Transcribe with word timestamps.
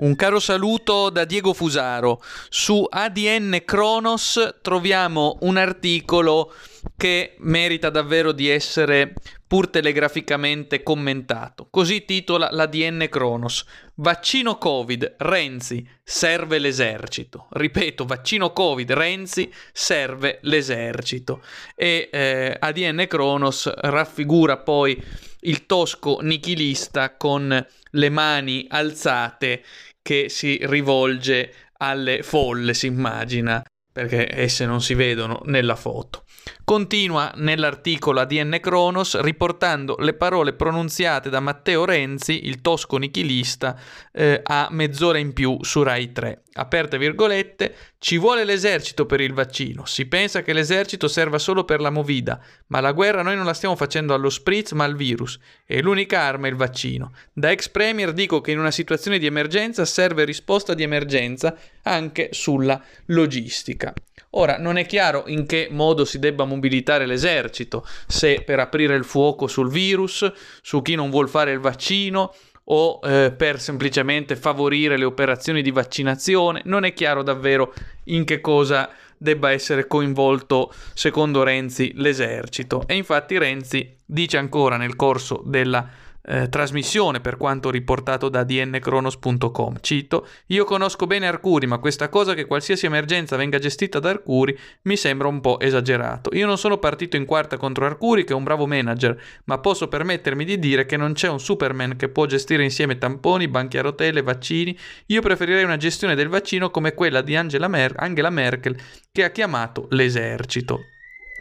Un 0.00 0.14
caro 0.14 0.38
saluto 0.38 1.10
da 1.10 1.24
Diego 1.24 1.52
Fusaro. 1.52 2.22
Su 2.50 2.86
ADN 2.88 3.62
Kronos 3.64 4.58
troviamo 4.62 5.38
un 5.40 5.56
articolo 5.56 6.54
che 6.96 7.34
merita 7.38 7.90
davvero 7.90 8.30
di 8.30 8.48
essere 8.48 9.14
pur 9.44 9.68
telegraficamente 9.68 10.84
commentato. 10.84 11.66
Così 11.68 12.04
titola 12.04 12.48
l'ADN 12.52 13.08
Kronos. 13.10 13.64
Vaccino 13.94 14.56
Covid, 14.56 15.16
Renzi, 15.18 15.84
serve 16.04 16.60
l'esercito. 16.60 17.48
Ripeto, 17.50 18.04
vaccino 18.04 18.52
Covid, 18.52 18.92
Renzi, 18.92 19.52
serve 19.72 20.38
l'esercito. 20.42 21.42
E 21.74 22.08
eh, 22.12 22.56
ADN 22.56 23.06
Kronos 23.08 23.68
raffigura 23.74 24.58
poi 24.58 25.02
il 25.40 25.66
tosco 25.66 26.18
nichilista 26.20 27.16
con 27.16 27.66
le 27.90 28.08
mani 28.08 28.66
alzate 28.68 29.62
che 30.02 30.28
si 30.28 30.58
rivolge 30.62 31.52
alle 31.78 32.22
folle, 32.22 32.74
si 32.74 32.86
immagina, 32.86 33.62
perché 33.92 34.28
esse 34.30 34.66
non 34.66 34.80
si 34.80 34.94
vedono 34.94 35.40
nella 35.44 35.76
foto. 35.76 36.24
Continua 36.68 37.32
nell'articolo 37.36 38.20
ADN 38.20 38.58
Kronos 38.60 39.18
riportando 39.22 39.96
le 40.00 40.12
parole 40.12 40.52
pronunziate 40.52 41.30
da 41.30 41.40
Matteo 41.40 41.86
Renzi, 41.86 42.46
il 42.46 42.60
tosco 42.60 42.98
nichilista, 42.98 43.74
eh, 44.12 44.42
a 44.44 44.68
mezz'ora 44.70 45.16
in 45.16 45.32
più 45.32 45.56
su 45.62 45.82
Rai 45.82 46.12
3. 46.12 46.42
Aperte 46.52 46.98
virgolette, 46.98 47.74
ci 47.96 48.18
vuole 48.18 48.44
l'esercito 48.44 49.06
per 49.06 49.22
il 49.22 49.32
vaccino. 49.32 49.86
Si 49.86 50.04
pensa 50.08 50.42
che 50.42 50.52
l'esercito 50.52 51.08
serva 51.08 51.38
solo 51.38 51.64
per 51.64 51.80
la 51.80 51.88
movida, 51.88 52.38
ma 52.66 52.80
la 52.80 52.92
guerra 52.92 53.22
noi 53.22 53.36
non 53.36 53.46
la 53.46 53.54
stiamo 53.54 53.74
facendo 53.74 54.12
allo 54.12 54.28
spritz 54.28 54.72
ma 54.72 54.84
al 54.84 54.94
virus 54.94 55.38
e 55.64 55.80
l'unica 55.80 56.20
arma 56.20 56.48
è 56.48 56.50
il 56.50 56.56
vaccino. 56.56 57.14
Da 57.32 57.50
ex 57.50 57.70
premier 57.70 58.12
dico 58.12 58.42
che 58.42 58.50
in 58.50 58.58
una 58.58 58.70
situazione 58.70 59.18
di 59.18 59.24
emergenza 59.24 59.86
serve 59.86 60.26
risposta 60.26 60.74
di 60.74 60.82
emergenza 60.82 61.56
anche 61.82 62.28
sulla 62.32 62.78
logistica. 63.06 63.94
Ora, 64.30 64.58
non 64.58 64.76
è 64.76 64.84
chiaro 64.84 65.24
in 65.26 65.46
che 65.46 65.68
modo 65.70 66.04
si 66.04 66.18
debba 66.18 66.44
mobilitare 66.44 67.06
l'esercito, 67.06 67.86
se 68.06 68.42
per 68.44 68.60
aprire 68.60 68.94
il 68.94 69.04
fuoco 69.04 69.46
sul 69.46 69.70
virus, 69.70 70.30
su 70.60 70.82
chi 70.82 70.94
non 70.94 71.10
vuol 71.10 71.28
fare 71.28 71.52
il 71.52 71.60
vaccino 71.60 72.34
o 72.70 73.00
eh, 73.02 73.32
per 73.34 73.58
semplicemente 73.60 74.36
favorire 74.36 74.98
le 74.98 75.04
operazioni 75.04 75.62
di 75.62 75.70
vaccinazione, 75.70 76.60
non 76.64 76.84
è 76.84 76.92
chiaro 76.92 77.22
davvero 77.22 77.72
in 78.04 78.24
che 78.24 78.42
cosa 78.42 78.90
debba 79.16 79.50
essere 79.50 79.86
coinvolto, 79.86 80.72
secondo 80.92 81.42
Renzi, 81.42 81.92
l'esercito. 81.96 82.84
E 82.86 82.94
infatti 82.94 83.38
Renzi 83.38 83.96
dice 84.04 84.36
ancora 84.36 84.76
nel 84.76 84.96
corso 84.96 85.42
della 85.44 85.88
eh, 86.28 86.48
trasmissione 86.50 87.20
per 87.20 87.36
quanto 87.36 87.70
riportato 87.70 88.28
da 88.28 88.44
dncronos.com. 88.44 89.78
Cito, 89.80 90.26
io 90.46 90.64
conosco 90.64 91.06
bene 91.06 91.26
Arcuri, 91.26 91.66
ma 91.66 91.78
questa 91.78 92.08
cosa 92.10 92.34
che 92.34 92.44
qualsiasi 92.44 92.86
emergenza 92.86 93.36
venga 93.36 93.58
gestita 93.58 93.98
da 93.98 94.10
Arcuri 94.10 94.56
mi 94.82 94.96
sembra 94.96 95.28
un 95.28 95.40
po' 95.40 95.58
esagerato. 95.58 96.30
Io 96.34 96.46
non 96.46 96.58
sono 96.58 96.78
partito 96.78 97.16
in 97.16 97.24
quarta 97.24 97.56
contro 97.56 97.86
Arcuri, 97.86 98.24
che 98.24 98.32
è 98.32 98.36
un 98.36 98.44
bravo 98.44 98.66
manager, 98.66 99.18
ma 99.44 99.58
posso 99.58 99.88
permettermi 99.88 100.44
di 100.44 100.58
dire 100.58 100.84
che 100.84 100.98
non 100.98 101.14
c'è 101.14 101.28
un 101.28 101.40
Superman 101.40 101.96
che 101.96 102.10
può 102.10 102.26
gestire 102.26 102.62
insieme 102.62 102.98
tamponi, 102.98 103.48
banchi 103.48 103.78
a 103.78 103.82
rotelle, 103.82 104.22
vaccini. 104.22 104.76
Io 105.06 105.22
preferirei 105.22 105.64
una 105.64 105.78
gestione 105.78 106.14
del 106.14 106.28
vaccino 106.28 106.70
come 106.70 106.92
quella 106.92 107.22
di 107.22 107.36
Angela, 107.36 107.68
Mer- 107.68 107.94
Angela 107.96 108.30
Merkel, 108.30 108.76
che 109.10 109.24
ha 109.24 109.30
chiamato 109.30 109.86
l'esercito. 109.90 110.97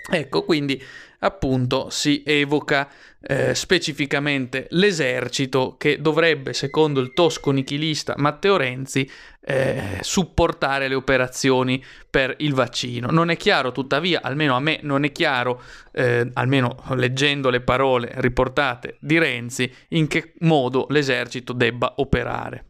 Ecco, 0.10 0.44
quindi 0.44 0.82
appunto 1.20 1.90
si 1.90 2.24
evoca 2.26 2.90
eh, 3.20 3.56
specificamente 3.56 4.68
l'esercito 4.70 5.76
che 5.78 6.00
dovrebbe, 6.00 6.54
secondo 6.54 7.00
il 7.02 7.14
tosco 7.14 7.52
nichilista 7.52 8.14
Matteo 8.18 8.56
Renzi, 8.56 9.10
eh, 9.42 10.00
supportare 10.02 10.88
le 10.88 10.96
operazioni 10.96 11.84
per 12.10 12.36
il 12.40 12.54
vaccino. 12.54 13.10
Non 13.10 13.30
è 13.30 13.38
chiaro, 13.38 13.72
tuttavia, 13.72 14.22
almeno 14.22 14.56
a 14.56 14.60
me 14.60 14.80
non 14.84 15.04
è 15.04 15.12
chiaro, 15.12 15.62
eh, 15.92 16.30
almeno 16.34 16.84
leggendo 16.96 17.50
le 17.50 17.62
parole 17.62 18.12
riportate 18.16 18.98
di 19.00 19.18
Renzi, 19.18 19.70
in 19.90 20.08
che 20.08 20.34
modo 20.40 20.86
l'esercito 20.90 21.52
debba 21.52 21.96
operare. 21.98 22.66